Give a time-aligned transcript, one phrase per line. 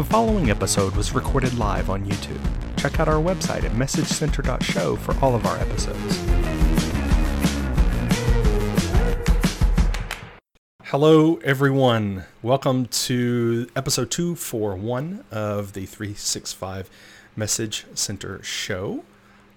[0.00, 2.40] The following episode was recorded live on YouTube.
[2.78, 6.16] Check out our website at messagecenter.show for all of our episodes.
[10.84, 12.24] Hello, everyone.
[12.40, 16.88] Welcome to episode 241 of the 365
[17.36, 19.04] Message Center Show.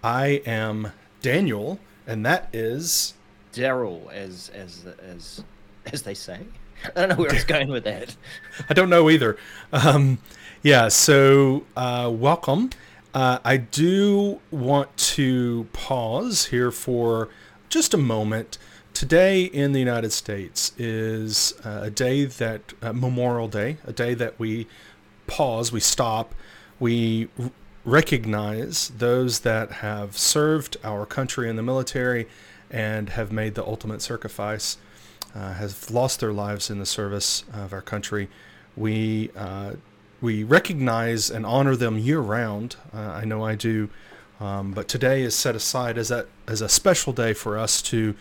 [0.04, 0.92] I am
[1.22, 3.14] Daniel, and that is
[3.54, 5.42] Daryl, as as as
[5.86, 6.40] as they say.
[6.96, 8.16] I don't know where I was going with that.
[8.70, 9.38] I don't know either.
[9.72, 10.20] Um,
[10.62, 12.72] yeah, so uh, welcome.
[13.14, 17.30] Uh, I do want to pause here for
[17.70, 18.58] just a moment.
[18.94, 24.14] Today in the United States is uh, a day that, uh, Memorial Day, a day
[24.14, 24.68] that we
[25.26, 26.36] pause, we stop,
[26.80, 27.52] we r-
[27.86, 32.28] recognize those that have served our country in the military
[32.70, 34.78] and have made the ultimate sacrifice
[35.36, 38.30] uh, have lost their lives in the service of our country.
[38.76, 39.74] We uh,
[40.22, 42.76] we recognize and honor them year round.
[42.94, 43.90] Uh, I know I do,
[44.40, 48.16] um, but today is set aside as a as a special day for us to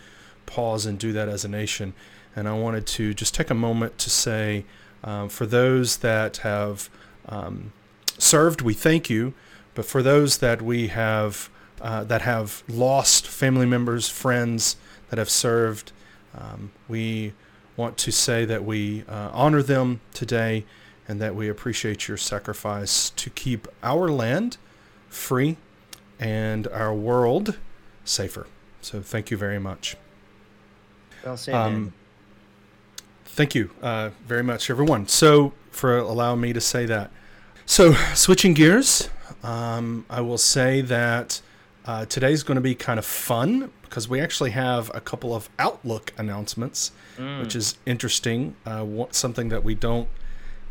[0.45, 1.93] pause and do that as a nation.
[2.35, 4.65] And I wanted to just take a moment to say,
[5.03, 6.89] um, for those that have
[7.29, 7.71] um,
[8.17, 9.33] served, we thank you.
[9.75, 11.49] But for those that we have
[11.81, 14.77] uh, that have lost family members, friends
[15.09, 15.91] that have served,
[16.37, 17.33] um, we
[17.75, 20.65] want to say that we uh, honor them today
[21.07, 24.57] and that we appreciate your sacrifice to keep our land
[25.09, 25.57] free
[26.19, 27.57] and our world
[28.05, 28.47] safer.
[28.81, 29.95] So thank you very much.
[31.23, 31.55] Well said.
[31.55, 31.93] Um,
[33.25, 35.07] thank you uh, very much, everyone.
[35.07, 37.11] So for allowing me to say that.
[37.65, 39.09] So switching gears,
[39.41, 41.41] um, I will say that
[41.85, 45.51] uh, today's going to be kind of fun because we actually have a couple of
[45.59, 47.39] Outlook announcements, mm.
[47.39, 48.55] which is interesting.
[48.65, 50.09] Uh, something that we don't.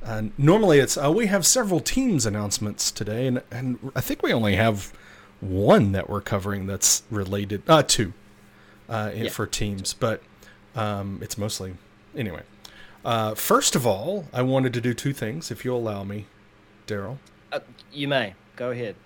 [0.04, 4.32] Uh, normally, it's uh, we have several teams announcements today, and and I think we
[4.32, 4.92] only have
[5.40, 7.62] one that we're covering that's related.
[7.68, 8.12] Uh, two,
[8.88, 9.28] uh, yeah.
[9.28, 10.20] for teams, but
[10.74, 11.74] um, it's mostly
[12.16, 12.42] anyway.
[13.04, 16.26] Uh, first of all, I wanted to do two things, if you'll allow me,
[16.88, 17.18] Daryl.
[17.52, 17.60] Uh,
[17.92, 18.96] you may go ahead.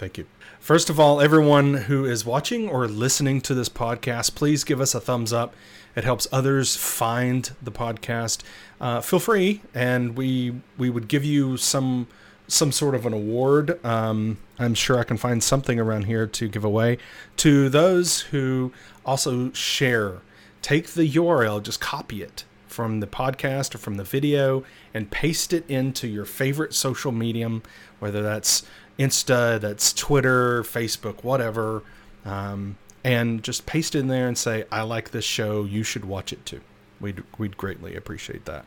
[0.00, 0.24] Thank you.
[0.60, 4.94] First of all, everyone who is watching or listening to this podcast, please give us
[4.94, 5.54] a thumbs up.
[5.94, 8.42] It helps others find the podcast.
[8.80, 12.08] Uh, feel free, and we we would give you some
[12.48, 13.78] some sort of an award.
[13.84, 16.96] Um, I'm sure I can find something around here to give away
[17.36, 18.72] to those who
[19.04, 20.22] also share.
[20.62, 25.52] Take the URL, just copy it from the podcast or from the video, and paste
[25.52, 27.62] it into your favorite social medium,
[27.98, 28.64] whether that's
[29.00, 31.82] Insta, that's Twitter, Facebook, whatever,
[32.26, 35.64] um, and just paste it in there and say, "I like this show.
[35.64, 36.60] You should watch it too."
[37.00, 38.66] We'd we'd greatly appreciate that.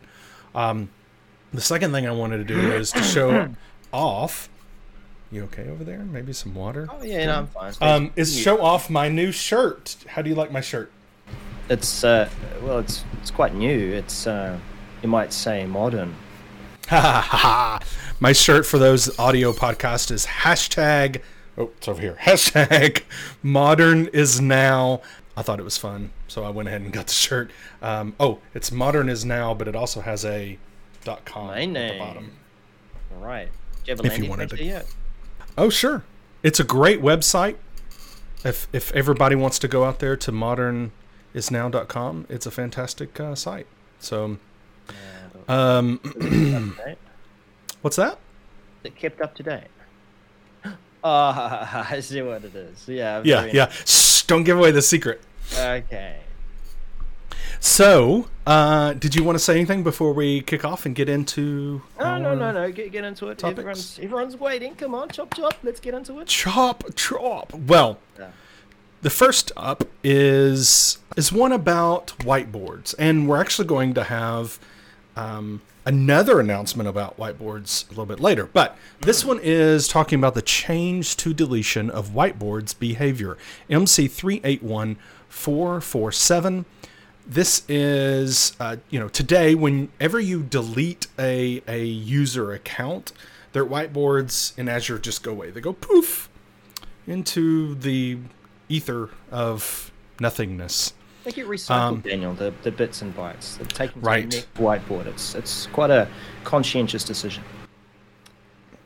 [0.56, 0.90] Um,
[1.54, 3.54] the second thing I wanted to do is to show
[3.94, 4.50] off.
[5.32, 6.00] You okay over there?
[6.00, 6.88] Maybe some water.
[6.92, 7.74] Oh yeah, no, I'm fine.
[7.80, 9.96] Um, is show off my new shirt.
[10.08, 10.92] How do you like my shirt?
[11.70, 12.28] It's uh,
[12.64, 13.94] well, it's it's quite new.
[13.94, 14.58] It's uh,
[15.04, 16.16] you might say modern.
[16.90, 17.80] Ha ha ha!
[18.20, 21.22] My shirt for those audio podcasts is hashtag.
[21.58, 22.18] Oh, it's over here.
[22.22, 23.04] Hashtag
[23.42, 25.02] modern is now.
[25.38, 27.52] I thought it was fun, so I went ahead and got the shirt.
[27.82, 30.58] Um, oh, it's modern is now, but it also has a
[31.04, 31.78] dot com My name.
[31.78, 32.32] at the bottom.
[33.16, 33.48] All right.
[33.84, 34.64] Do you have a if you wanted to.
[34.64, 34.86] Yet?
[35.58, 36.04] Oh, sure.
[36.44, 37.56] It's a great website.
[38.44, 43.68] If if everybody wants to go out there to modernisnow.com, it's a fantastic uh, site.
[44.00, 44.38] So,
[45.48, 46.78] um,
[47.82, 48.20] what's that?
[48.84, 49.68] It kept up to date.
[50.66, 50.74] Oh,
[51.04, 52.88] I see what it is.
[52.88, 53.22] Yeah.
[53.24, 53.70] Yeah, yeah.
[53.70, 55.22] Shh, don't give away the secret.
[55.58, 56.20] Okay.
[57.60, 61.82] So, uh, did you want to say anything before we kick off and get into?
[61.98, 62.70] No, no, no, no.
[62.72, 63.42] Get, get into it.
[63.42, 64.76] Everyone's, everyone's waiting.
[64.76, 65.56] Come on, chop, chop.
[65.64, 66.28] Let's get into it.
[66.28, 67.54] Chop, chop.
[67.54, 68.32] Well, yeah.
[69.02, 74.60] the first up is is one about whiteboards, and we're actually going to have
[75.16, 78.46] um, another announcement about whiteboards a little bit later.
[78.46, 83.38] But this one is talking about the change to deletion of whiteboards behavior,
[83.70, 86.66] MC381447.
[87.26, 93.14] This is, uh, you know, today, whenever you delete a, a user account,
[93.54, 95.50] their whiteboards in Azure just go away.
[95.52, 96.30] They go poof
[97.08, 98.18] into the
[98.68, 100.94] ether of nothingness.
[101.24, 102.34] They get recycled, um, Daniel.
[102.34, 103.58] The, the bits and bytes.
[103.58, 104.30] They're taken to right.
[104.30, 105.06] the whiteboard.
[105.06, 106.08] It's it's quite a
[106.44, 107.44] conscientious decision.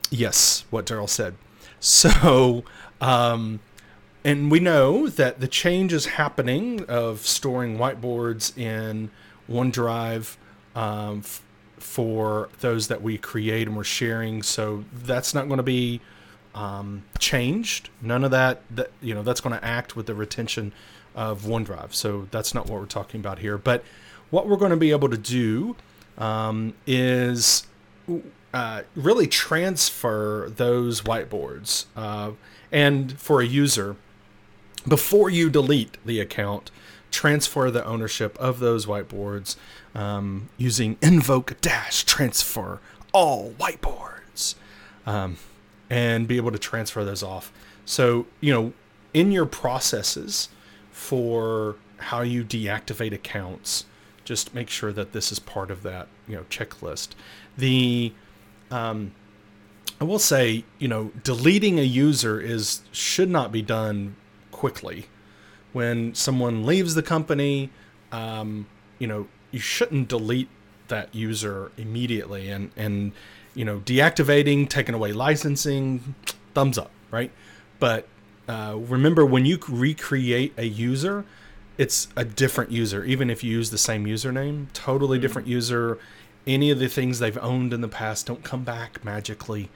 [0.09, 1.35] Yes, what Daryl said.
[1.79, 2.63] So,
[3.01, 3.59] um,
[4.23, 9.09] and we know that the change is happening of storing whiteboards in
[9.49, 10.37] OneDrive
[10.75, 11.23] um,
[11.77, 14.43] for those that we create and we're sharing.
[14.43, 16.01] So that's not going to be
[16.55, 17.89] um, changed.
[18.01, 20.73] None of that, that you know, that's going to act with the retention
[21.17, 21.93] of OneDrive.
[21.93, 23.57] So that's not what we're talking about here.
[23.57, 23.83] But
[24.29, 25.75] what we're going to be able to do
[26.17, 27.67] um, is
[28.53, 31.85] uh, really transfer those whiteboards.
[31.95, 32.31] Uh,
[32.71, 33.95] and for a user,
[34.87, 36.71] before you delete the account,
[37.09, 39.55] transfer the ownership of those whiteboards
[39.95, 42.79] um, using invoke dash transfer
[43.11, 44.55] all whiteboards
[45.05, 45.37] um,
[45.89, 47.51] and be able to transfer those off.
[47.85, 48.73] So, you know,
[49.13, 50.49] in your processes
[50.97, 53.85] for how you deactivate accounts,
[54.25, 57.09] just make sure that this is part of that, you know, checklist.
[57.55, 58.11] The,
[58.71, 59.13] um,
[60.01, 64.15] I will say, you know, deleting a user is should not be done
[64.51, 65.05] quickly.
[65.71, 67.69] When someone leaves the company,
[68.11, 68.65] um,
[68.97, 70.49] you know, you shouldn't delete
[70.87, 73.11] that user immediately and and
[73.53, 76.15] you know deactivating taking away licensing
[76.53, 77.29] thumbs up right
[77.77, 78.07] but
[78.47, 81.25] uh, remember when you recreate a user
[81.77, 85.21] it's a different user even if you use the same username totally mm-hmm.
[85.21, 85.97] different user
[86.45, 89.69] any of the things they've owned in the past don't come back magically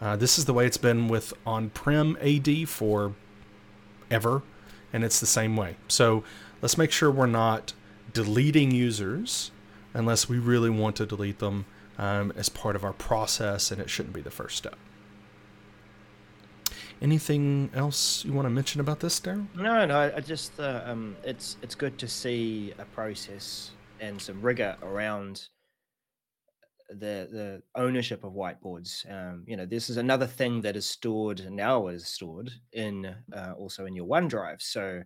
[0.00, 3.14] uh, this is the way it's been with on-prem AD for
[4.10, 4.42] ever
[4.92, 6.22] and it's the same way so
[6.62, 7.72] let's make sure we're not
[8.12, 9.50] deleting users
[9.94, 11.64] unless we really want to delete them
[11.98, 14.76] um, as part of our process, and it shouldn't be the first step.
[17.02, 19.46] Anything else you want to mention about this, Daryl?
[19.54, 20.12] No, no.
[20.16, 23.70] I just uh, um, it's it's good to see a process
[24.00, 25.48] and some rigor around
[26.88, 29.04] the the ownership of whiteboards.
[29.10, 33.52] Um, you know, this is another thing that is stored now is stored in uh,
[33.58, 34.62] also in your OneDrive.
[34.62, 35.02] So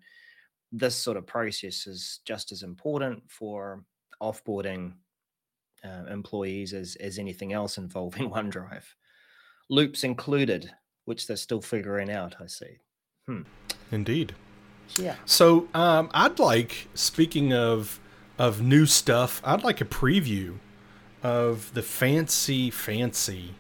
[0.73, 3.83] this sort of process is just as important for
[4.23, 4.93] offboarding
[5.85, 8.85] uh, employees as, as anything else involving OneDrive.
[9.69, 10.71] Loops included,
[11.11, 12.79] which they're still figuring out, I see.
[13.27, 13.43] Hmm.
[13.91, 14.33] Indeed.
[14.97, 15.17] Yeah.
[15.25, 17.99] So um, I'd like, speaking of
[18.39, 20.59] of new stuff, I'd like a preview
[21.25, 23.57] of the fancy, fancy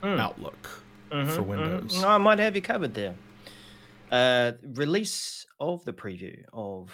[0.00, 0.20] mm.
[0.20, 1.50] Outlook mm-hmm, for mm-hmm.
[1.50, 1.96] Windows.
[1.96, 2.06] Mm-hmm.
[2.06, 3.16] I might have you covered there.
[4.12, 6.92] Uh, release of the preview of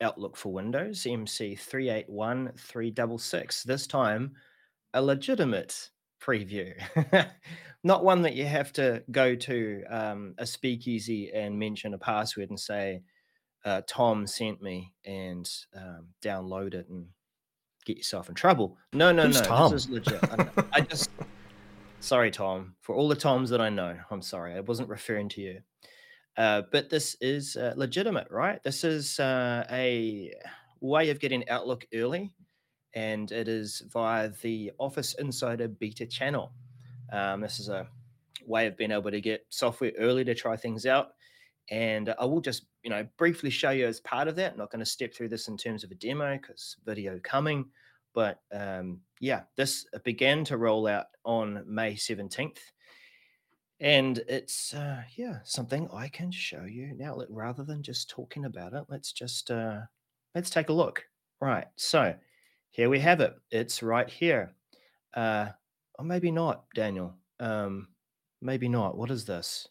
[0.00, 3.64] Outlook for Windows, MC 381366.
[3.64, 4.36] This time,
[4.94, 5.90] a legitimate
[6.22, 6.72] preview,
[7.84, 12.50] not one that you have to go to um, a speakeasy and mention a password
[12.50, 13.02] and say,
[13.64, 17.06] uh, Tom sent me and um, download it and
[17.84, 18.76] get yourself in trouble.
[18.92, 19.46] No, no, Who's no.
[19.46, 19.72] Tom?
[19.72, 20.22] This is legit.
[20.24, 21.10] I, I just,
[22.00, 23.96] sorry, Tom, for all the Toms that I know.
[24.10, 24.54] I'm sorry.
[24.54, 25.60] I wasn't referring to you.
[26.36, 28.62] Uh, but this is uh, legitimate, right?
[28.62, 30.32] This is uh, a
[30.80, 32.32] way of getting Outlook early,
[32.94, 36.52] and it is via the Office Insider beta channel.
[37.12, 37.86] Um, this is a
[38.46, 41.12] way of being able to get software early to try things out.
[41.70, 44.52] And I will just, you know, briefly show you as part of that.
[44.52, 47.66] I'm not going to step through this in terms of a demo because video coming.
[48.14, 52.58] But um, yeah, this began to roll out on May 17th
[53.82, 57.20] and it's uh, yeah something I can show you now.
[57.28, 59.80] Rather than just talking about it, let's just uh,
[60.36, 61.04] let's take a look.
[61.40, 62.14] Right, so
[62.72, 63.34] here we have it.
[63.50, 64.52] It's right here.
[65.14, 65.48] Uh,
[65.98, 67.14] or maybe not, Daniel.
[67.38, 67.88] Um,
[68.40, 68.96] maybe not.
[68.96, 69.68] What is this?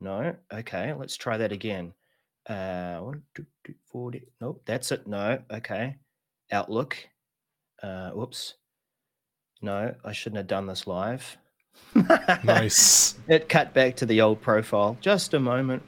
[0.00, 0.36] No.
[0.52, 1.92] Okay, let's try that again.
[2.48, 4.22] Uh, one, two, two, forty.
[4.40, 5.06] Nope, that's it.
[5.06, 5.42] No.
[5.50, 5.96] Okay.
[6.52, 6.96] Outlook.
[7.82, 8.54] Uh, whoops.
[9.60, 11.36] No, I shouldn't have done this live
[12.44, 13.16] nice.
[13.28, 14.96] It cut back to the old profile.
[15.00, 15.82] Just a moment.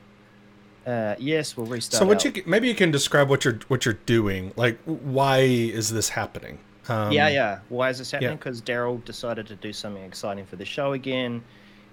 [0.88, 1.98] Uh, yes, we'll restart.
[1.98, 2.34] So, what out.
[2.34, 4.54] you maybe you can describe what you're what you're doing.
[4.56, 6.58] Like, why is this happening?
[6.88, 7.58] Um, yeah, yeah.
[7.68, 8.38] Why is this happening?
[8.38, 8.74] Because yeah.
[8.74, 11.44] Daryl decided to do something exciting for the show again,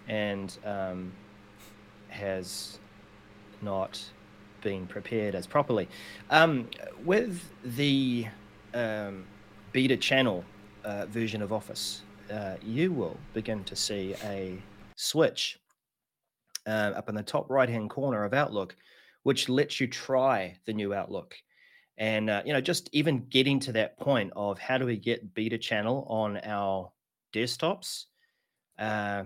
[0.07, 1.11] and um,
[2.07, 2.79] has
[3.61, 4.01] not
[4.61, 5.89] been prepared as properly.
[6.29, 6.69] Um,
[7.03, 8.27] with the
[8.73, 9.25] um,
[9.73, 10.45] beta channel
[10.85, 14.57] uh, version of Office, uh, you will begin to see a
[14.95, 15.59] switch
[16.65, 18.75] uh, up in the top right hand corner of Outlook,
[19.23, 21.35] which lets you try the new Outlook.
[21.97, 25.33] And uh, you know, just even getting to that point of how do we get
[25.33, 26.91] beta channel on our
[27.33, 28.05] desktops?
[28.77, 29.23] Uh,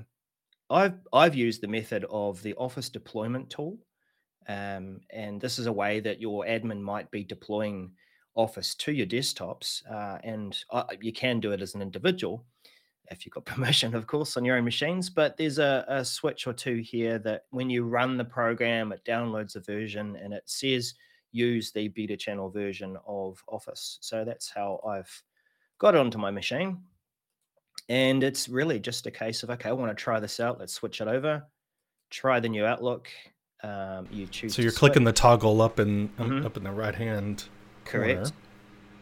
[0.69, 3.79] I've I've used the method of the Office deployment tool,
[4.47, 7.91] um, and this is a way that your admin might be deploying
[8.35, 12.45] Office to your desktops, uh, and uh, you can do it as an individual
[13.11, 15.09] if you've got permission, of course, on your own machines.
[15.09, 19.03] But there's a, a, switch or two here that when you run the program, it
[19.05, 20.93] downloads a version and it says
[21.31, 23.97] use the beta channel version of Office.
[24.01, 25.23] So that's how I've
[25.77, 26.81] got it onto my machine.
[27.87, 30.59] and it's really just a case of okay, I want to try this out.
[30.59, 31.43] Let's switch it over.
[32.09, 33.09] Try the new Outlook.
[33.63, 34.55] Um, you choose.
[34.55, 34.79] So you're switch.
[34.79, 36.45] clicking the toggle up in Mhm.
[36.45, 37.45] up in the right hand.
[37.85, 38.31] Correct.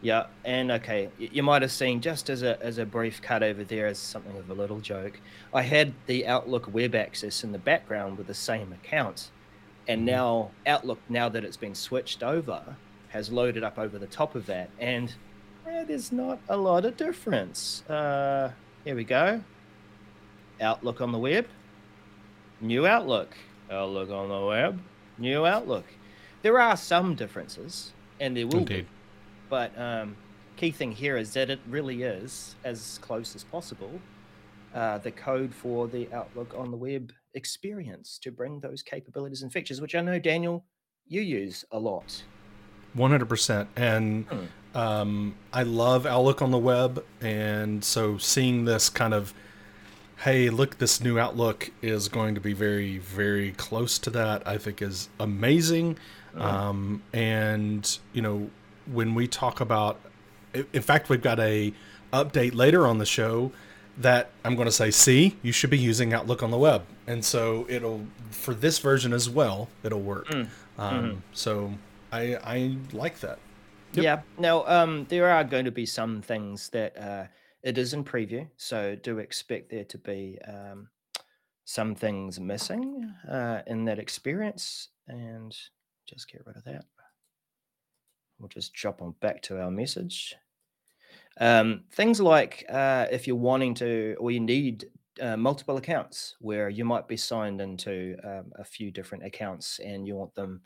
[0.00, 3.64] Yeah, and okay, you might have seen just as a as a brief cut over
[3.64, 5.18] there as something of a little joke.
[5.52, 9.30] I had the Outlook web access in the background with the same account,
[9.88, 10.04] and Mhm.
[10.04, 12.76] now Outlook, now that it's been switched over,
[13.08, 15.14] has loaded up over the top of that, and
[15.66, 17.82] eh, there's not a lot of difference.
[17.90, 18.52] Uh,
[18.84, 19.42] here we go.
[20.60, 21.46] Outlook on the web,
[22.60, 23.36] new Outlook.
[23.70, 24.80] Outlook on the web,
[25.18, 25.84] new Outlook.
[26.42, 28.86] There are some differences, and there will be Indeed.
[29.48, 30.16] But um,
[30.56, 34.00] key thing here is that it really is as close as possible
[34.74, 39.52] uh, the code for the Outlook on the web experience to bring those capabilities and
[39.52, 40.64] features, which I know Daniel
[41.06, 42.22] you use a lot.
[42.94, 43.68] One hundred percent.
[43.76, 44.76] And Hmm.
[44.76, 49.32] um, I love Outlook on the web, and so seeing this kind of,
[50.18, 54.46] hey, look, this new Outlook is going to be very, very close to that.
[54.46, 55.96] I think is amazing.
[56.34, 56.42] Mm.
[56.42, 58.50] Um, and you know,
[58.92, 60.00] when we talk about,
[60.72, 61.72] in fact, we've got a
[62.12, 63.52] update later on the show
[63.98, 67.24] that I'm going to say, see, you should be using Outlook on the web, and
[67.24, 70.28] so it'll for this version as well, it'll work.
[70.28, 70.48] Mm.
[70.78, 71.22] Um, Mhm.
[71.32, 71.74] So
[72.12, 73.38] I I like that.
[73.94, 74.04] Yep.
[74.04, 74.20] Yeah.
[74.38, 77.26] Now, um, there are going to be some things that uh,
[77.62, 80.88] it is in preview, so do expect there to be um,
[81.64, 85.56] some things missing uh, in that experience, and
[86.06, 86.84] just get rid of that.
[88.38, 90.36] We'll just jump on back to our message.
[91.40, 94.86] Um, things like uh, if you're wanting to, or you need
[95.20, 100.06] uh, multiple accounts where you might be signed into um, a few different accounts and
[100.06, 100.62] you want them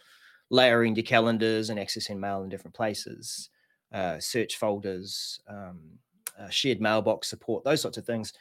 [0.51, 3.51] layering your calendars and accessing mail in different places,
[3.93, 5.99] uh, search folders, um,
[6.39, 8.33] uh, shared mailbox support, those sorts of things.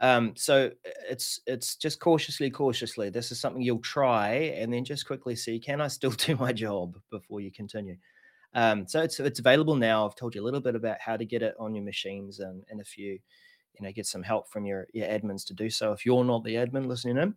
[0.00, 0.70] Um, so
[1.08, 3.10] it's it's just cautiously, cautiously.
[3.10, 6.52] This is something you'll try and then just quickly see: can I still do my
[6.52, 7.96] job before you continue?
[8.54, 10.06] Um, so it's it's available now.
[10.06, 12.64] I've told you a little bit about how to get it on your machines, and
[12.68, 13.18] and if you
[13.74, 16.44] you know get some help from your your admins to do so, if you're not
[16.44, 17.34] the admin listening in,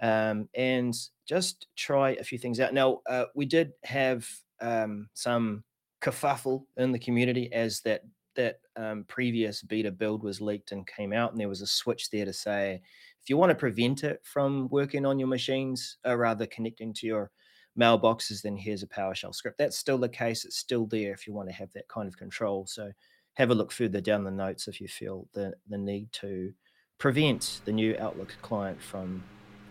[0.00, 0.94] um, and
[1.26, 2.74] just try a few things out.
[2.74, 4.28] Now uh, we did have
[4.60, 5.62] um, some
[6.00, 8.02] kerfuffle in the community as that
[8.34, 12.10] that um, previous beta build was leaked and came out, and there was a switch
[12.10, 12.82] there to say
[13.22, 17.06] if you want to prevent it from working on your machines, or rather connecting to
[17.06, 17.30] your
[17.78, 19.58] mailboxes, then here's a PowerShell script.
[19.58, 20.44] That's still the case.
[20.44, 22.66] It's still there if you want to have that kind of control.
[22.66, 22.92] So
[23.34, 26.52] have a look further down the notes if you feel the, the need to
[26.98, 29.22] prevent the new Outlook client from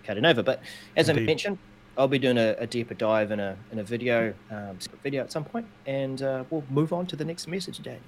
[0.03, 0.43] cutting over.
[0.43, 0.61] But
[0.95, 1.57] as I mentioned,
[1.97, 5.31] I'll be doing a, a deeper dive in a in a video, um, video at
[5.31, 7.99] some point, and uh, we'll move on to the next message, Dan.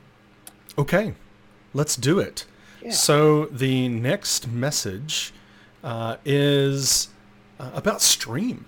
[0.77, 1.13] Okay,
[1.73, 2.45] let's do it.
[2.83, 2.91] Yeah.
[2.91, 5.33] So the next message
[5.83, 7.09] uh, is
[7.59, 8.65] uh, about Stream.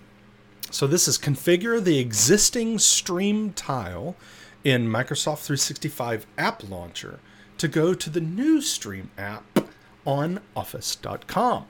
[0.71, 4.15] So this is configure the existing Stream tile
[4.63, 7.19] in Microsoft 365 App Launcher
[7.57, 9.67] to go to the new Stream app
[10.05, 11.65] on Office.com.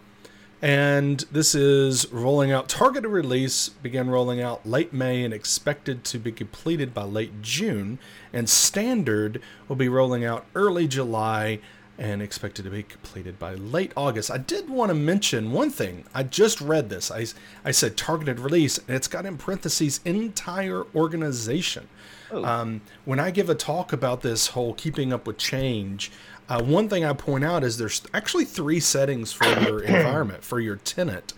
[0.62, 6.20] And this is rolling out targeted release, began rolling out late May and expected to
[6.20, 8.00] be completed by late June.
[8.34, 11.60] And standard will be rolling out early July
[12.00, 14.32] and expected to be completed by late August.
[14.32, 16.06] I did want to mention one thing.
[16.13, 17.12] I just read this.
[17.12, 17.25] I,
[17.65, 21.89] I said targeted release, and it's got in parentheses entire organization.
[22.32, 22.46] Oh.
[22.46, 26.10] Um, when I give a talk about this whole keeping up with change,
[26.48, 30.62] uh, one thing I point out is there's actually three settings for your environment, for
[30.62, 31.34] your tenant.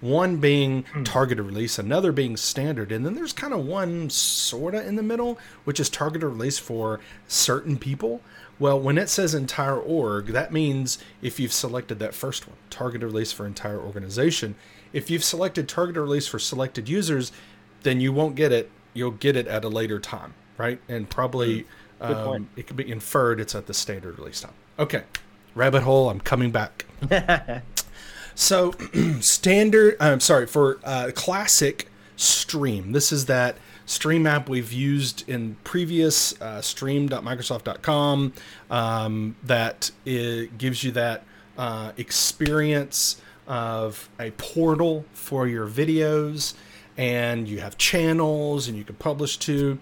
[0.00, 4.96] One being targeted release, another being standard, and then there's kind of one sorta in
[4.96, 8.22] the middle, which is targeted release for certain people.
[8.58, 13.08] Well, when it says entire org, that means if you've selected that first one, targeted
[13.08, 14.54] release for entire organization,
[14.92, 17.30] if you've selected targeted release for selected users,
[17.82, 18.70] then you won't get it.
[18.94, 20.80] You'll get it at a later time, right?
[20.88, 21.66] And probably
[22.00, 24.52] um, it could be inferred it's at the standard release time.
[24.78, 25.04] Okay,
[25.54, 26.10] rabbit hole.
[26.10, 26.86] I'm coming back.
[28.34, 28.72] So
[29.20, 32.92] standard, I'm sorry for uh, classic Stream.
[32.92, 33.56] This is that
[33.86, 38.32] Stream app we've used in previous uh, stream.microsoft.com
[38.70, 41.24] um, that it gives you that
[41.58, 46.54] uh, experience of a portal for your videos,
[46.96, 49.78] and you have channels and you can publish to.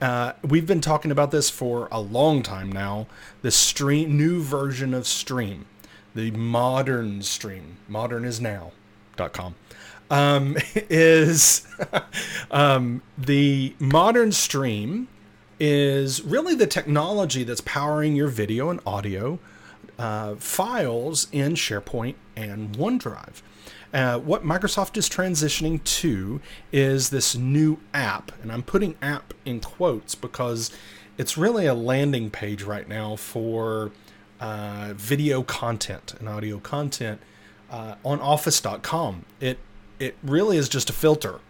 [0.00, 3.06] Uh, we've been talking about this for a long time now.
[3.42, 5.66] The stream, new version of Stream,
[6.14, 9.54] the modern Stream, modern is now.com,
[10.10, 11.66] um, is
[12.50, 15.08] um, the modern Stream
[15.60, 19.38] is really the technology that's powering your video and audio
[19.98, 23.42] uh, files in SharePoint and OneDrive.
[23.92, 26.40] Uh, what Microsoft is transitioning to
[26.72, 30.72] is this new app, and I'm putting app in quotes because
[31.16, 33.92] it's really a landing page right now for
[34.44, 37.18] uh, video content and audio content
[37.70, 39.24] uh, on Office.com.
[39.40, 39.58] It
[39.98, 41.40] it really is just a filter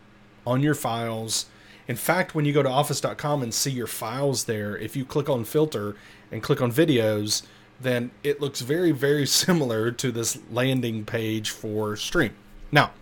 [0.46, 1.46] on your files.
[1.88, 5.28] In fact, when you go to Office.com and see your files there, if you click
[5.28, 5.96] on filter
[6.30, 7.42] and click on videos,
[7.80, 12.34] then it looks very, very similar to this landing page for Stream.
[12.70, 12.92] Now,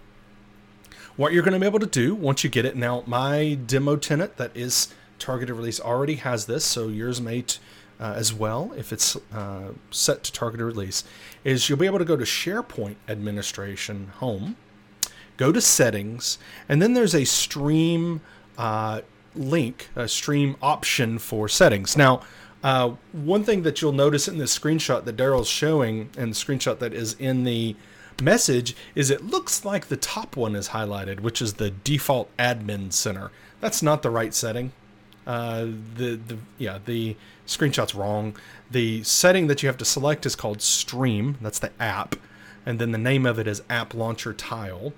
[1.17, 3.97] what you're going to be able to do once you get it, now my demo
[3.97, 7.59] tenant that is targeted release already has this, so yours may t-
[8.03, 11.05] uh, as well if it's uh, set to target targeted release,
[11.45, 14.57] is you'll be able to go to SharePoint Administration Home,
[15.37, 16.37] go to Settings,
[16.69, 18.21] and then there's a Stream
[18.59, 19.03] uh,
[19.37, 21.97] link, a Stream option for settings.
[21.97, 22.23] Now,
[22.65, 26.81] uh, one thing that you'll notice in this screenshot that Daryl's showing, and the screenshot
[26.81, 27.77] that is in the
[28.21, 32.93] message, is it looks like the top one is highlighted, which is the default admin
[32.93, 33.31] center.
[33.61, 34.73] That's not the right setting.
[35.27, 38.37] Uh, the the yeah the screenshot's wrong.
[38.71, 41.37] The setting that you have to select is called Stream.
[41.41, 42.17] That's the app,
[42.67, 44.93] and then the name of it is App Launcher Tile.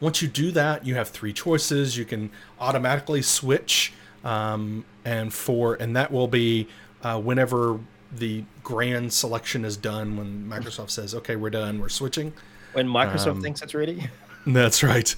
[0.00, 1.96] Once you do that, you have three choices.
[1.96, 2.30] You can
[2.60, 3.92] automatically switch
[4.24, 6.68] um, and for and that will be
[7.02, 7.80] uh, whenever
[8.12, 11.80] the grand selection is done when Microsoft says, "Okay, we're done.
[11.80, 12.32] We're switching."
[12.72, 14.08] When Microsoft um, thinks it's ready.
[14.46, 15.14] That's right.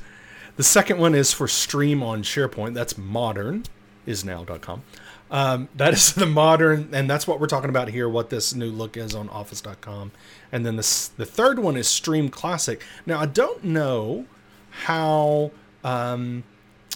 [0.57, 2.75] The second one is for stream on SharePoint.
[2.75, 3.65] That's modern
[4.07, 4.83] is now.com.
[5.31, 8.09] Um, that is the modern, and that's what we're talking about here.
[8.09, 10.13] What this new look is on Office.com,
[10.53, 12.83] and then the the third one is Stream Classic.
[13.07, 14.27] Now I don't know
[14.71, 15.51] how
[15.83, 16.45] um,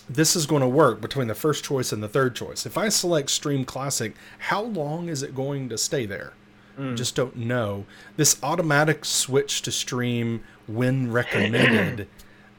[0.08, 2.66] this is going to work between the first choice and the third choice.
[2.66, 6.32] If I select Stream Classic, how long is it going to stay there?
[6.78, 6.96] Mm.
[6.96, 7.86] Just don't know.
[8.16, 12.08] This automatic switch to Stream when recommended.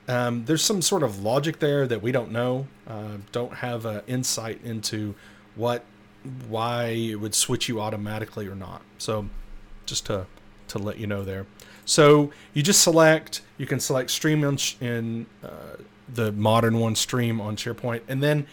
[0.10, 2.68] um, there's some sort of logic there that we don't know.
[2.88, 5.16] Uh, don't have insight into
[5.56, 5.86] what,
[6.48, 8.82] why it would switch you automatically or not.
[8.98, 9.30] So,
[9.86, 10.26] just to
[10.70, 11.46] to let you know there.
[11.86, 13.42] So you just select.
[13.58, 18.02] You can select Stream in, in uh, the modern one stream on SharePoint.
[18.08, 18.48] And then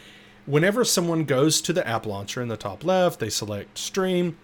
[0.46, 4.36] whenever someone goes to the app launcher in the top left, they select stream.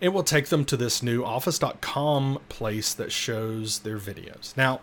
[0.00, 4.56] It will take them to this new office.com place that shows their videos.
[4.56, 4.80] Now,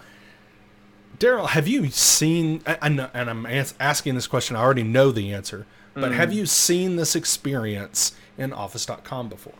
[1.19, 3.45] Daryl, have you seen, I, I know, and I'm
[3.79, 6.15] asking this question, I already know the answer, but mm.
[6.15, 9.53] have you seen this experience in office.com before?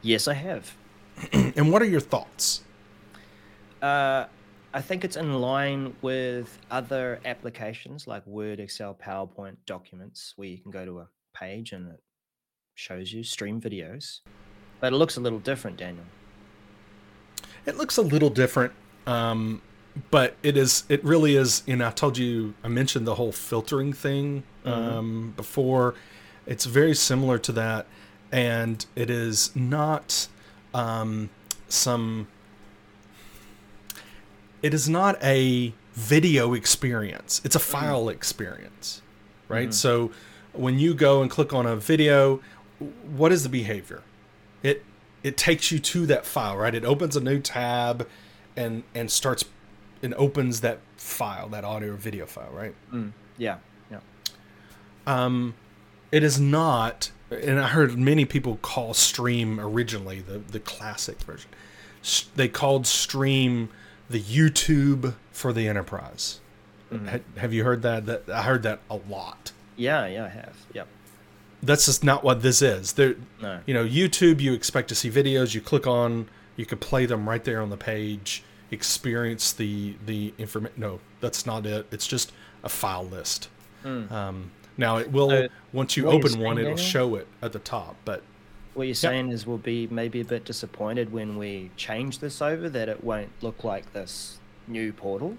[0.00, 0.74] Yes, I have.
[1.32, 2.62] and what are your thoughts?
[3.82, 4.24] Uh,
[4.72, 10.58] I think it's in line with other applications like Word, Excel, PowerPoint documents where you
[10.58, 12.02] can go to a page and it
[12.76, 14.20] shows you stream videos.
[14.80, 16.06] But it looks a little different, Daniel.
[17.66, 18.72] It looks a little different,
[19.06, 19.60] um,
[20.10, 20.84] but it is.
[20.88, 21.62] It really is.
[21.66, 24.70] You know, I told you I mentioned the whole filtering thing mm-hmm.
[24.70, 25.94] um, before.
[26.46, 27.86] It's very similar to that,
[28.32, 30.28] and it is not
[30.74, 31.30] um,
[31.68, 32.28] some
[34.62, 37.62] it is not a video experience it's a mm.
[37.62, 38.12] file mm.
[38.12, 39.02] experience
[39.48, 39.72] right mm-hmm.
[39.72, 40.10] so
[40.52, 42.40] when you go and click on a video
[43.04, 44.02] what is the behavior
[44.62, 44.84] it
[45.22, 48.06] it takes you to that file right it opens a new tab
[48.56, 49.44] and and starts
[50.02, 53.12] and opens that file that audio or video file right mm.
[53.38, 53.58] yeah
[53.90, 54.00] yeah
[55.06, 55.54] um
[56.12, 61.50] it is not and i heard many people call stream originally the the classic version
[62.36, 63.68] they called stream
[64.08, 66.40] the YouTube for the enterprise.
[66.92, 67.38] Mm-hmm.
[67.38, 68.06] have you heard that?
[68.06, 69.52] That I heard that a lot.
[69.76, 70.56] Yeah, yeah, I have.
[70.74, 70.88] Yep.
[71.62, 72.94] That's just not what this is.
[72.94, 73.60] There, no.
[73.64, 74.40] you know, YouTube.
[74.40, 75.54] You expect to see videos.
[75.54, 76.28] You click on.
[76.56, 78.42] You could play them right there on the page.
[78.70, 80.74] Experience the the information.
[80.76, 81.86] No, that's not it.
[81.90, 83.48] It's just a file list.
[83.84, 84.10] Mm.
[84.10, 87.96] Um, now it will so, once you open one, it'll show it at the top.
[88.04, 88.22] But
[88.74, 89.34] what you're saying yep.
[89.34, 93.30] is we'll be maybe a bit disappointed when we change this over that it won't
[93.42, 95.36] look like this new portal.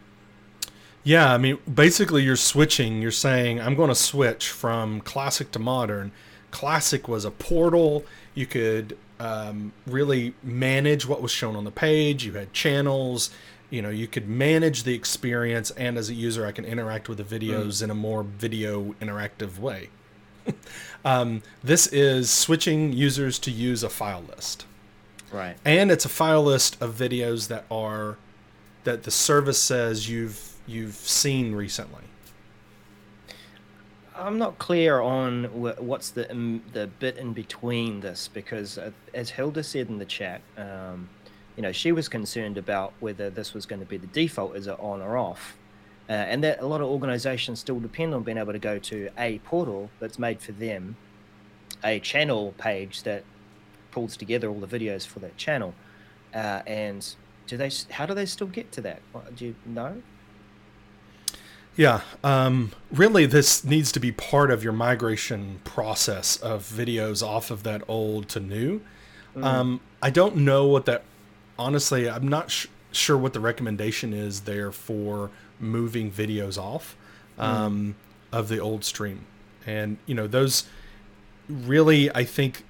[1.04, 3.02] Yeah, I mean, basically, you're switching.
[3.02, 6.12] You're saying, I'm going to switch from classic to modern.
[6.52, 8.06] Classic was a portal.
[8.36, 12.26] You could um, really manage what was shown on the page.
[12.26, 13.30] You had channels.
[13.70, 17.20] You know, you could manage the experience, and as a user, I can interact with
[17.20, 17.84] the videos mm.
[17.84, 19.90] in a more video interactive way.
[21.06, 24.66] um, this is switching users to use a file list.
[25.32, 25.56] Right.
[25.64, 28.18] And it's a file list of videos that are
[28.84, 32.04] that the service says you've you've seen recently.
[34.16, 39.30] I'm not clear on what's the um, the bit in between this because, uh, as
[39.30, 41.10] Hilda said in the chat, um,
[41.56, 44.68] you know, she was concerned about whether this was going to be the default, is
[44.68, 45.58] it on or off,
[46.10, 49.10] uh, and that a lot of organisations still depend on being able to go to
[49.18, 50.98] a portal that's made for them,
[51.84, 53.24] a channel page that
[53.92, 55.74] pulls together all the videos for that channel,
[56.34, 57.16] uh, and
[57.48, 57.72] do they?
[57.92, 59.02] How do they still get to that?
[59.36, 60.02] Do you know?
[61.76, 67.50] Yeah, um, really, this needs to be part of your migration process of videos off
[67.50, 68.82] of that old to new.
[69.36, 69.44] Mm.
[69.44, 71.04] Um, I don't know what that.
[71.58, 75.30] Honestly, I'm not sh- sure what the recommendation is there for
[75.60, 76.98] moving videos off
[77.38, 77.44] mm.
[77.44, 77.96] um,
[78.32, 78.38] mm.
[78.38, 79.26] of the old stream,
[79.66, 80.66] and you know those.
[81.48, 82.64] Really, I think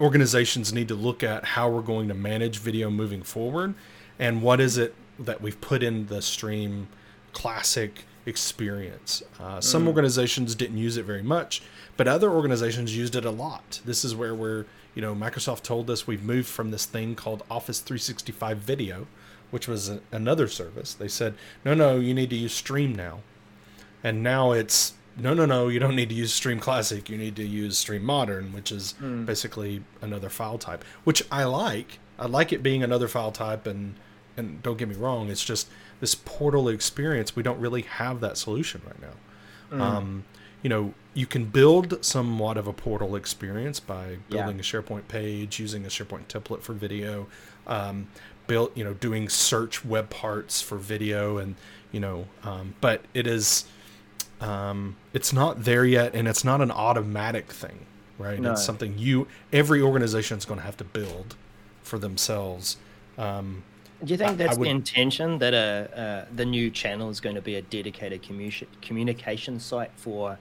[0.00, 3.74] organizations need to look at how we're going to manage video moving forward,
[4.18, 6.88] and what is it that we've put in the stream
[7.32, 9.22] classic experience.
[9.40, 9.88] Uh, some mm.
[9.88, 11.62] organizations didn't use it very much,
[11.96, 13.80] but other organizations used it a lot.
[13.84, 17.42] This is where we're, you know, Microsoft told us we've moved from this thing called
[17.50, 19.06] Office 365 Video,
[19.50, 20.94] which was a, another service.
[20.94, 23.20] They said, no, no, you need to use Stream now.
[24.04, 27.08] And now it's, no, no, no, you don't need to use Stream Classic.
[27.08, 29.26] You need to use Stream Modern, which is mm.
[29.26, 31.98] basically another file type, which I like.
[32.18, 33.94] I like it being another file type and
[34.36, 35.68] and don't get me wrong, it's just
[36.02, 37.36] this portal experience.
[37.36, 39.76] We don't really have that solution right now.
[39.76, 39.80] Mm.
[39.80, 40.24] Um,
[40.60, 44.62] you know, you can build somewhat of a portal experience by building yeah.
[44.62, 47.28] a SharePoint page, using a SharePoint template for video,
[47.68, 48.08] um,
[48.48, 51.54] built, you know, doing search web parts for video, and
[51.92, 53.66] you know, um, but it is,
[54.40, 57.86] um, it's not there yet, and it's not an automatic thing,
[58.18, 58.40] right?
[58.40, 58.52] No.
[58.52, 61.36] It's something you, every organization is going to have to build
[61.84, 62.76] for themselves.
[63.16, 63.62] Um,
[64.04, 67.42] do you think that's would, the intention that a the new channel is going to
[67.42, 70.38] be a dedicated commu- communication site for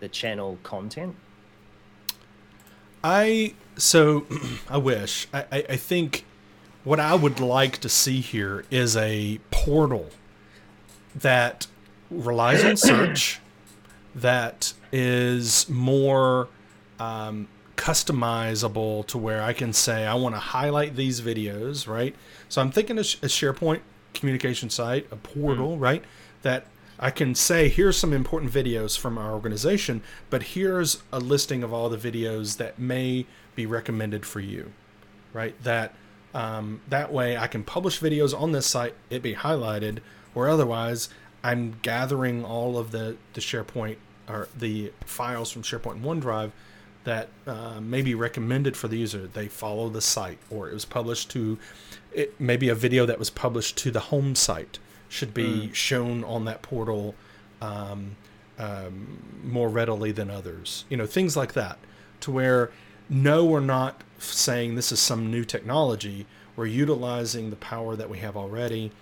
[0.00, 1.14] the channel content?
[3.02, 4.26] I so
[4.68, 6.24] I wish I, I, I think
[6.84, 10.10] what I would like to see here is a portal
[11.14, 11.66] that
[12.10, 13.40] relies on search
[14.14, 16.48] that is more
[16.98, 22.14] um, customizable to where I can say I want to highlight these videos, right?
[22.48, 23.80] So I'm thinking a, SharePoint
[24.12, 25.80] communication site, a portal, mm.
[25.80, 26.04] right?
[26.42, 26.66] That
[26.98, 31.72] I can say here's some important videos from our organization, but here's a listing of
[31.72, 34.72] all the videos that may be recommended for you,
[35.32, 35.60] right?
[35.62, 35.94] That
[36.32, 39.98] um, that way I can publish videos on this site, it be highlighted,
[40.34, 41.08] or otherwise
[41.42, 43.96] I'm gathering all of the the SharePoint
[44.28, 46.52] or the files from SharePoint and OneDrive
[47.04, 49.26] that uh, may be recommended for the user.
[49.26, 51.58] They follow the site, or it was published to
[52.12, 55.74] it, maybe a video that was published to the home site should be mm.
[55.74, 57.14] shown on that portal
[57.60, 58.16] um,
[58.58, 60.84] um, more readily than others.
[60.88, 61.78] You know, things like that,
[62.20, 62.70] to where
[63.08, 66.26] no, we're not saying this is some new technology.
[66.56, 68.92] We're utilizing the power that we have already,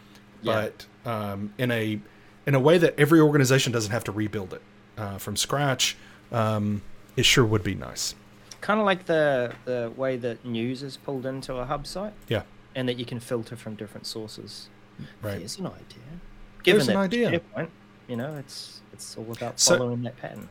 [0.42, 0.68] yeah.
[1.04, 2.00] but um, in a
[2.46, 4.62] in a way that every organization doesn't have to rebuild it
[4.98, 5.96] uh, from scratch.
[6.32, 6.82] Um,
[7.16, 8.14] it sure would be nice.
[8.60, 12.14] Kind of like the the way that news is pulled into a hub site.
[12.28, 12.42] Yeah.
[12.74, 14.68] And that you can filter from different sources.
[15.20, 15.38] Right.
[15.38, 16.02] There's an idea.
[16.62, 17.40] Given There's an idea.
[17.54, 17.70] Point,
[18.08, 20.48] you know, it's it's all about following so, that pattern.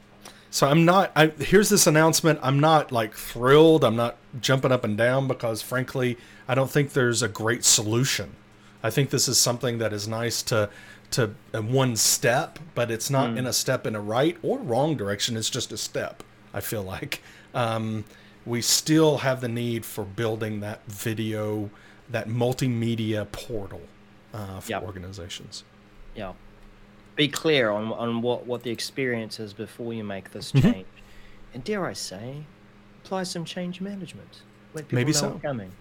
[0.50, 1.12] So I'm not.
[1.16, 2.40] I, here's this announcement.
[2.44, 3.84] I'm not like thrilled.
[3.84, 8.36] I'm not jumping up and down because, frankly, I don't think there's a great solution.
[8.84, 10.70] I think this is something that is nice to
[11.12, 13.38] to one step, but it's not mm.
[13.38, 15.38] in a step in a right or wrong direction.
[15.38, 16.24] It's just a step.
[16.54, 17.22] I feel like
[17.54, 18.06] um,
[18.46, 21.70] we still have the need for building that video,
[22.10, 23.82] that multimedia portal
[24.34, 24.84] uh, for yep.
[24.84, 25.64] organizations.
[26.16, 26.34] Yeah.
[27.16, 30.72] Be clear on, on what, what the experience is before you make this mm-hmm.
[30.72, 30.86] change.
[30.86, 31.54] Mm-hmm.
[31.54, 32.44] And dare I say,
[33.04, 34.42] apply some change management.
[34.74, 35.40] Let people Maybe know so.
[35.42, 35.72] coming.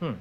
[0.00, 0.12] Hmm.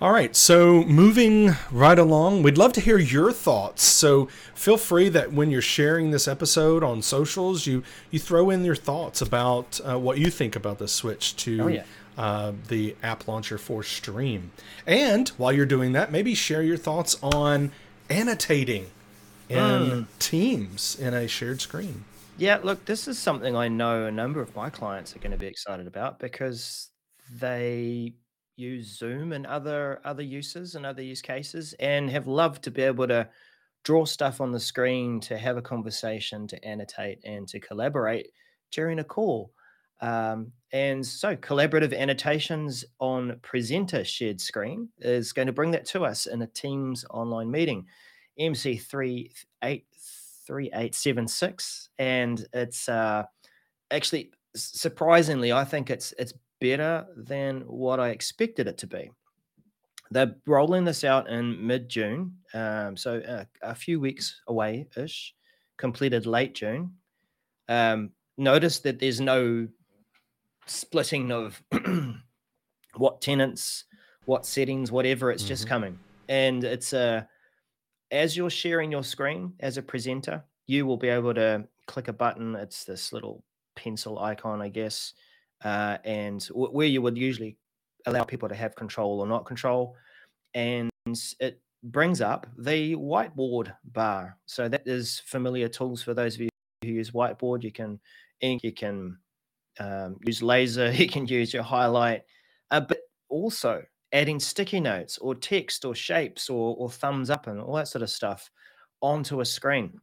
[0.00, 3.82] All right, so moving right along, we'd love to hear your thoughts.
[3.82, 8.64] So feel free that when you're sharing this episode on socials, you you throw in
[8.64, 11.84] your thoughts about uh, what you think about the switch to oh, yeah.
[12.16, 14.52] uh, the app launcher for Stream.
[14.86, 17.70] And while you're doing that, maybe share your thoughts on
[18.08, 18.86] annotating
[19.50, 20.06] in mm.
[20.18, 22.04] Teams in a shared screen.
[22.38, 25.36] Yeah, look, this is something I know a number of my clients are going to
[25.36, 26.88] be excited about because
[27.30, 28.14] they
[28.60, 32.82] use Zoom and other other uses and other use cases, and have loved to be
[32.82, 33.28] able to
[33.84, 38.28] draw stuff on the screen, to have a conversation, to annotate, and to collaborate
[38.70, 39.52] during a call.
[40.00, 46.04] Um, and so, collaborative annotations on presenter shared screen is going to bring that to
[46.04, 47.86] us in a Teams online meeting.
[48.38, 49.32] MC three
[49.64, 49.86] eight
[50.50, 53.22] 3876 and it's uh,
[53.92, 59.10] actually surprisingly i think it's it's better than what i expected it to be
[60.12, 65.34] they're rolling this out in mid-june um, so a, a, few weeks away ish
[65.76, 66.92] completed late june
[67.68, 69.66] um, notice that there's no
[70.66, 71.62] splitting of
[72.96, 73.84] what tenants
[74.24, 75.48] what settings whatever it's mm-hmm.
[75.48, 77.22] just coming and it's a uh,
[78.10, 82.12] as you're sharing your screen as a presenter, you will be able to click a
[82.12, 82.54] button.
[82.56, 83.44] It's this little
[83.76, 85.14] pencil icon, I guess,
[85.64, 87.56] uh, and w- where you would usually
[88.06, 89.96] allow people to have control or not control.
[90.54, 90.90] And
[91.38, 94.36] it brings up the whiteboard bar.
[94.46, 96.48] So that is familiar tools for those of you
[96.82, 97.62] who use whiteboard.
[97.62, 98.00] You can
[98.40, 99.18] ink, you can
[99.78, 102.22] um, use laser, you can use your highlight,
[102.70, 107.60] uh, but also adding sticky notes or text or shapes or, or thumbs up and
[107.60, 108.50] all that sort of stuff
[109.00, 110.00] onto a screen.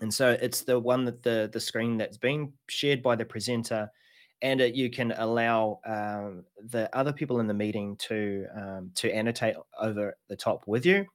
[0.00, 3.90] And so it's the one that the the screen that's being shared by the presenter,
[4.42, 9.12] and it, you can allow um, the other people in the meeting to um, to
[9.12, 11.06] annotate over the top with you,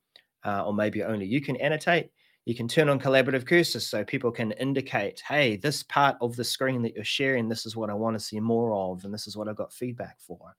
[0.46, 2.10] uh, or maybe only you can annotate.
[2.46, 6.46] You can turn on collaborative cursors so people can indicate, hey, this part of the
[6.46, 9.28] screen that you're sharing, this is what I want to see more of, and this
[9.28, 10.56] is what I've got feedback for.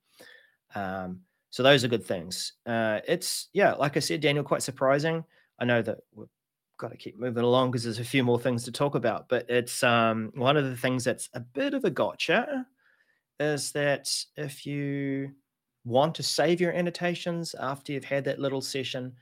[0.75, 2.53] Um, so those are good things.
[2.67, 5.25] Uh, it's yeah, like I said, Daniel, quite surprising.
[5.59, 6.29] I know that we've
[6.79, 9.29] got to keep moving along because there's a few more things to talk about.
[9.29, 12.67] But it's um, one of the things that's a bit of a gotcha
[13.41, 15.33] is that if you
[15.85, 19.13] want to save your annotations after you've had that little session,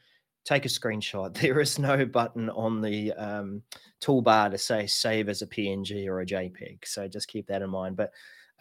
[0.45, 1.35] take a screenshot.
[1.41, 3.63] There is no button on the um,
[4.01, 6.85] toolbar to say save as a PNG or a JPEG.
[6.85, 7.97] So just keep that in mind.
[7.97, 8.13] But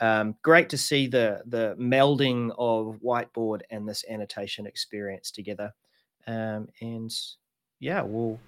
[0.02, 5.74] um, great to see the the melding of whiteboard and this annotation experience together.
[6.28, 7.14] Um, and
[7.80, 8.40] yeah, we'll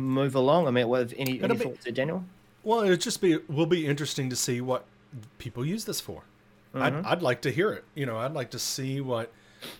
[0.00, 0.66] move along.
[0.66, 2.24] I mean, what any, any be, thoughts, there, Daniel?
[2.62, 4.84] Well, it'll just be will be interesting to see what
[5.38, 6.22] people use this for.
[6.74, 6.82] Mm-hmm.
[6.82, 7.84] I'd, I'd like to hear it.
[7.94, 9.32] You know, I'd like to see what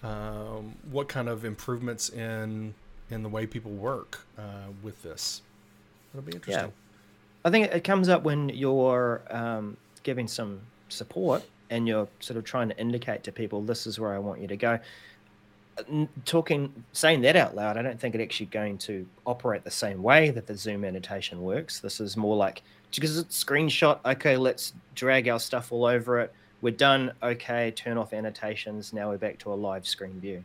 [0.02, 2.74] um, what kind of improvements in
[3.10, 5.42] in the way people work uh, with this.
[6.12, 6.66] It'll be interesting.
[6.66, 6.70] Yeah.
[7.44, 12.44] I think it comes up when you're um, giving some support and you're sort of
[12.44, 14.78] trying to indicate to people this is where I want you to go.
[16.24, 20.02] Talking, saying that out loud, I don't think it's actually going to operate the same
[20.02, 21.80] way that the Zoom annotation works.
[21.80, 22.62] This is more like
[22.94, 23.98] because it's screenshot.
[24.04, 26.32] Okay, let's drag our stuff all over it.
[26.60, 27.12] We're done.
[27.22, 28.92] Okay, turn off annotations.
[28.92, 30.44] Now we're back to a live screen view.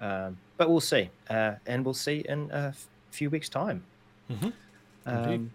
[0.00, 3.84] Um, but we'll see, uh, and we'll see in a f- few weeks' time.
[4.30, 4.48] Mm-hmm.
[5.06, 5.50] Um,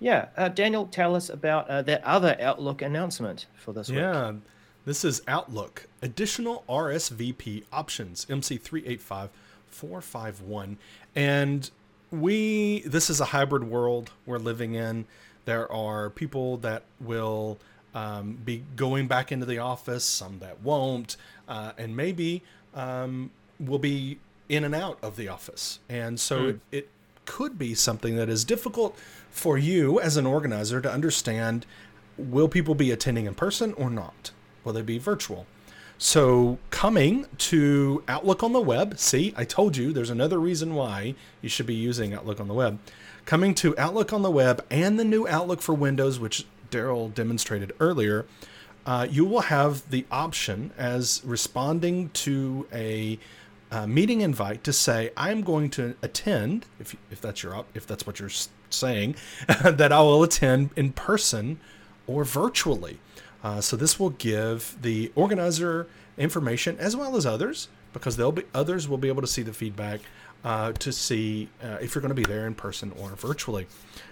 [0.00, 3.98] yeah, uh, Daniel, tell us about uh, that other Outlook announcement for this week.
[4.88, 10.76] This is Outlook additional RSVP options MC385451,
[11.14, 11.70] and
[12.10, 15.04] we this is a hybrid world we're living in.
[15.44, 17.58] There are people that will
[17.94, 23.78] um, be going back into the office, some that won't, uh, and maybe um, will
[23.78, 24.16] be
[24.48, 26.48] in and out of the office, and so mm.
[26.48, 26.88] it, it
[27.26, 28.96] could be something that is difficult
[29.30, 31.66] for you as an organizer to understand
[32.16, 34.30] will people be attending in person or not?
[34.68, 35.46] Will they be virtual?
[35.96, 41.14] So, coming to Outlook on the web, see, I told you there's another reason why
[41.40, 42.78] you should be using Outlook on the web.
[43.24, 47.72] Coming to Outlook on the web and the new Outlook for Windows, which Daryl demonstrated
[47.80, 48.26] earlier,
[48.84, 53.18] uh, you will have the option as responding to a
[53.72, 58.06] uh, meeting invite to say I'm going to attend if if that's your if that's
[58.06, 58.28] what you're
[58.68, 59.16] saying
[59.64, 61.58] that I will attend in person
[62.08, 62.98] or virtually.
[63.42, 68.42] Uh, so this will give the organizer information as well as others because they'll be
[68.52, 70.00] others will be able to see the feedback
[70.44, 73.66] uh, to see uh, if you're going to be there in person or virtually.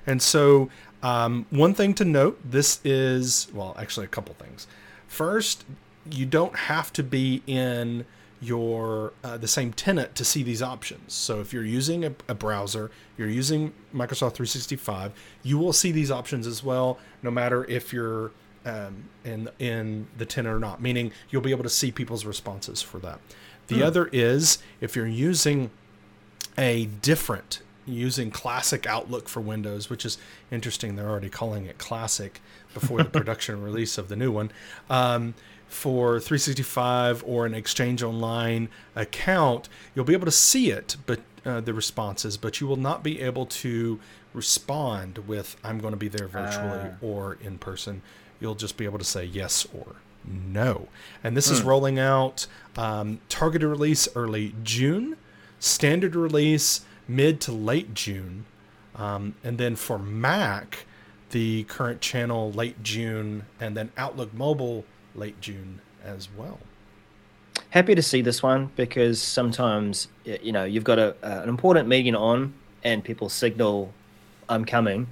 [0.07, 0.71] And so
[1.03, 4.67] um, one thing to note: this is well, actually a couple things.
[5.09, 5.65] First,
[6.11, 8.05] you don't have to be in
[8.41, 11.15] your uh, the same tenant to see these options.
[11.15, 15.13] So if you're using a, a, browser, you're using Microsoft 365,
[15.43, 18.33] you will see these options as well, no matter if you're
[18.67, 20.83] um, in in the tenant or not.
[20.83, 23.21] Meaning you'll be able to see people's responses for that.
[23.69, 23.85] The hmm.
[23.85, 25.71] other is if you're using
[26.59, 30.19] a different using classic Outlook for Windows, which is
[30.51, 30.97] interesting.
[30.97, 32.41] They're already calling it classic
[32.75, 34.51] before the production release of the new one.
[34.91, 35.35] Um,
[35.69, 41.61] for 365 or an Exchange Online account, you'll be able to see it, but uh,
[41.61, 44.01] the responses, but you will not be able to
[44.33, 46.95] respond with "I'm going to be there virtually" uh.
[47.01, 48.03] or in person.
[48.41, 50.89] You'll just be able to say yes or no.
[51.23, 51.53] And this mm.
[51.53, 51.69] is hmm.
[51.69, 52.47] rolling out
[52.77, 55.17] um, targeted release early June,
[55.59, 58.47] standard release mid to late June.
[58.95, 60.87] Um, and then for Mac,
[61.31, 66.59] the current channel late June, and then Outlook Mobile late June as well.
[67.71, 71.89] Happy to see this one because sometimes you know you've got a, uh, an important
[71.89, 73.93] meeting on, and people signal,
[74.49, 75.09] "I'm coming,"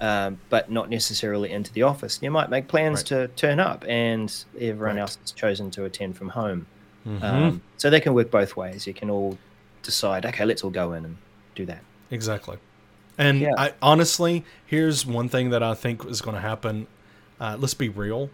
[0.00, 2.18] um, but not necessarily into the office.
[2.22, 3.06] You might make plans right.
[3.06, 5.02] to turn up, and everyone right.
[5.02, 6.66] else has chosen to attend from home.
[7.06, 7.24] Mm-hmm.
[7.24, 8.86] Um, so they can work both ways.
[8.86, 9.38] You can all
[9.82, 11.16] decide, okay, let's all go in and
[11.54, 11.82] do that.
[12.10, 12.58] Exactly.
[13.16, 13.52] And yeah.
[13.56, 16.86] I, honestly, here's one thing that I think is going to happen.
[17.40, 18.30] Uh, let's be real,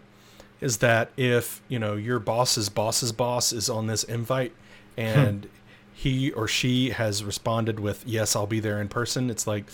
[0.61, 4.53] is that if you know your boss's boss's boss is on this invite,
[4.97, 5.49] and
[5.93, 9.29] he or she has responded with yes, I'll be there in person.
[9.29, 9.65] It's like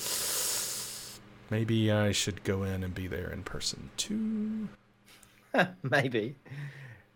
[1.52, 4.70] maybe I should go in and be there in person too.
[5.84, 6.36] maybe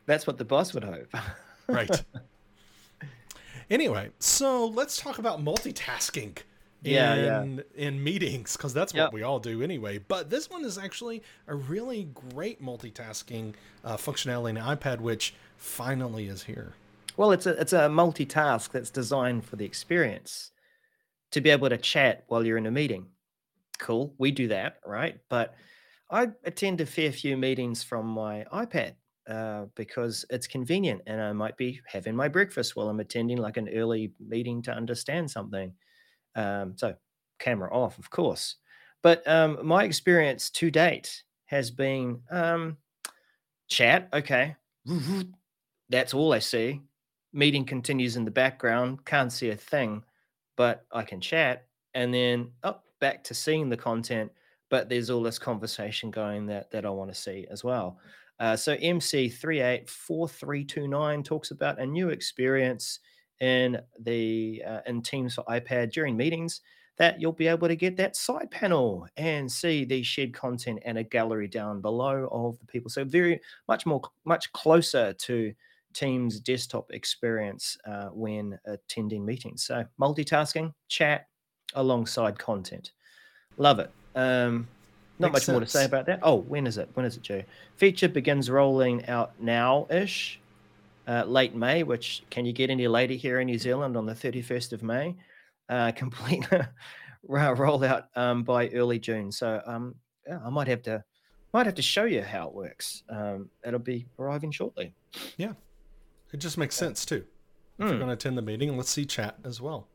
[0.05, 1.13] that's what the boss would hope.
[1.67, 2.03] right.
[3.69, 6.37] Anyway, so let's talk about multitasking
[6.83, 7.45] in, yeah.
[7.75, 9.97] in meetings because that's what we all do anyway.
[9.97, 16.27] But this one is actually a really great multitasking uh, functionality in iPad, which finally
[16.27, 16.73] is here.
[17.17, 20.51] Well, it's a it's a multitask that's designed for the experience
[21.31, 23.07] to be able to chat while you're in a meeting.
[23.79, 25.19] Cool, we do that, right?
[25.29, 25.55] But
[26.09, 28.95] I attend a fair few meetings from my iPad
[29.27, 33.57] uh, because it's convenient, and I might be having my breakfast while I'm attending like
[33.57, 35.73] an early meeting to understand something
[36.35, 36.95] um, so
[37.39, 38.55] camera off, of course.
[39.01, 42.77] But um, my experience to date has been um,
[43.67, 44.09] chat.
[44.13, 44.55] Okay,
[45.89, 46.81] that's all I see.
[47.33, 49.05] Meeting continues in the background.
[49.05, 50.03] Can't see a thing,
[50.55, 51.67] but I can chat.
[51.93, 54.31] And then oh, back to seeing the content.
[54.71, 57.99] But there's all this conversation going that that I want to see as well.
[58.39, 62.97] Uh, so MC384329 talks about a new experience
[63.41, 66.61] in the uh, in Teams for iPad during meetings
[66.97, 70.97] that you'll be able to get that side panel and see the shared content and
[70.97, 72.89] a gallery down below of the people.
[72.89, 75.53] So very much more much closer to
[75.93, 79.63] Teams desktop experience uh, when attending meetings.
[79.63, 81.27] So multitasking, chat
[81.75, 82.91] alongside content.
[83.57, 83.91] Love it.
[84.15, 84.67] Um,
[85.17, 85.53] not Makes much sense.
[85.53, 86.19] more to say about that.
[86.23, 86.89] Oh, when is it?
[86.93, 87.43] When is it due?
[87.77, 90.39] Feature begins rolling out now ish
[91.07, 94.13] uh, late May, which can you get any later here in New Zealand on the
[94.13, 95.15] 31st of May?
[95.69, 96.45] Uh, complete
[97.27, 99.31] rollout um, by early June.
[99.31, 99.95] So um,
[100.27, 101.03] yeah, I might have to
[101.53, 103.03] might have to show you how it works.
[103.09, 104.93] Um, it'll be arriving shortly.
[105.37, 105.53] Yeah,
[106.33, 107.23] it just makes sense too.
[107.77, 107.87] If mm.
[107.87, 107.97] you're hmm.
[107.97, 109.87] going to attend the meeting, let's see chat as well.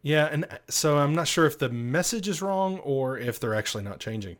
[0.02, 3.54] Yeah, and uh, so I'm not sure if the message is wrong or if they're
[3.54, 4.36] actually not changing.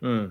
[0.00, 0.26] Hmm.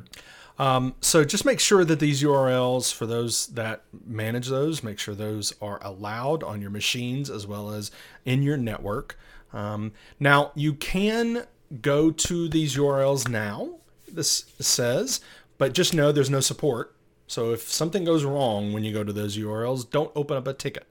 [0.58, 5.14] Um, so just make sure that these URLs, for those that manage those, make sure
[5.14, 7.92] those are allowed on your machines as well as
[8.24, 9.18] in your network.
[9.52, 11.46] Um, now you can
[11.82, 13.80] go to these URLs now.
[14.08, 15.20] This says,
[15.58, 16.95] but just know there's no support.
[17.28, 20.54] So if something goes wrong when you go to those URLs, don't open up a
[20.54, 20.88] ticket.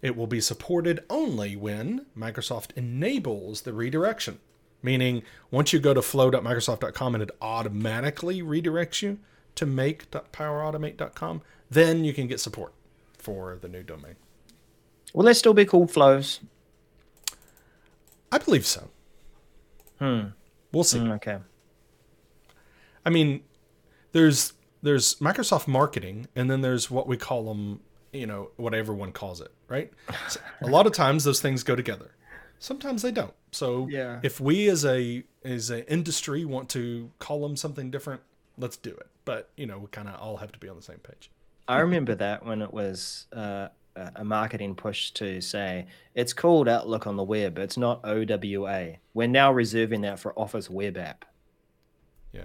[0.00, 4.40] It will be supported only when Microsoft enables the redirection,
[4.82, 9.18] meaning once you go to flow.microsoft.com and it automatically redirects you
[9.54, 12.72] to make.powerautomate.com, then you can get support
[13.16, 14.16] for the new domain.
[15.14, 16.40] Will they still be called flows?
[18.32, 18.88] I believe so.
[19.98, 20.28] Hmm.
[20.72, 20.98] We'll see.
[20.98, 21.38] Mm, okay.
[23.04, 23.42] I mean,
[24.12, 27.80] there's there's Microsoft marketing, and then there's what we call them.
[28.12, 29.90] You know, what everyone calls it, right?
[30.28, 32.10] So a lot of times those things go together.
[32.58, 33.32] Sometimes they don't.
[33.52, 34.20] So Yeah.
[34.22, 38.20] if we as a as an industry want to call them something different,
[38.58, 39.06] let's do it.
[39.24, 41.30] But you know, we kind of all have to be on the same page.
[41.66, 46.68] I remember that when it was uh, a a marketing push to say it's called
[46.68, 47.58] Outlook on the web.
[47.58, 48.96] It's not OWA.
[49.14, 51.24] We're now reserving that for Office Web App.
[52.32, 52.44] Yeah.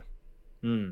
[0.61, 0.91] Hmm.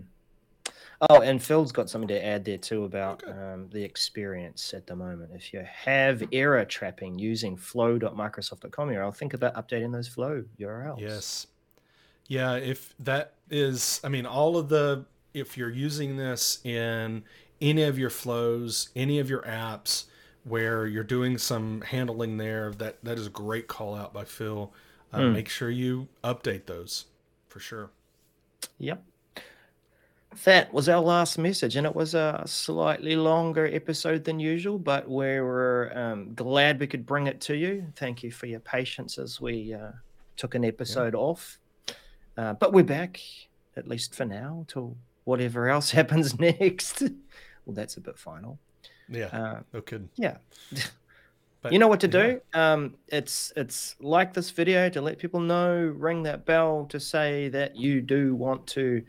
[1.10, 3.32] Oh, and Phil's got something to add there too about Okay.
[3.32, 5.32] um, the experience at the moment.
[5.34, 11.00] If you have error trapping using flow.microsoft.com URL, think about updating those flow URLs.
[11.00, 11.48] Yes.
[12.28, 17.24] Yeah, if that is, I mean, all of the, if you're using this in
[17.62, 20.06] any of your flows, any of your apps
[20.44, 24.72] where you're doing some handling there, that that is a great call out by Phil.
[25.14, 25.34] Uh, Mm.
[25.34, 27.06] Make sure you update those
[27.48, 27.90] for sure.
[28.80, 29.04] Yep.
[30.44, 35.10] That was our last message, and it was a slightly longer episode than usual, but
[35.10, 37.86] we were um, glad we could bring it to you.
[37.96, 39.92] Thank you for your patience as we uh,
[40.36, 41.58] took an episode off.
[42.38, 43.22] Uh, but we're back,
[43.78, 47.02] at least for now, till whatever else happens next.
[47.66, 48.60] well, that's a bit final.
[49.08, 50.10] Yeah, Uh, no kidding.
[50.16, 50.38] yeah.
[51.62, 52.28] But, you know what to yeah.
[52.28, 57.00] do um it's it's like this video to let people know ring that bell to
[57.00, 59.02] say that you do want to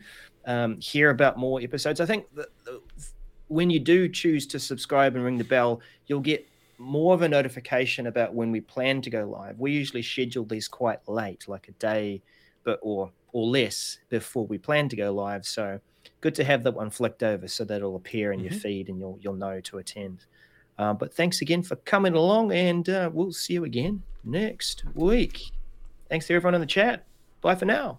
[0.47, 2.47] um, hear about more episodes i think the,
[3.49, 6.47] when you do choose to subscribe and ring the bell you'll get
[6.79, 10.67] more of a notification about when we plan to go live we usually schedule these
[10.67, 12.21] quite late like a day
[12.63, 15.79] but or or less before we plan to go live so
[16.21, 18.61] good to have that one flicked over so that it'll appear in your Mhm.
[18.61, 20.25] feed and you'll you'll know to attend
[20.79, 25.41] uh, but thanks again for coming along, and uh, we'll see you again next week.
[26.07, 27.03] Thanks to everyone in the chat.
[27.41, 27.97] Bye for now.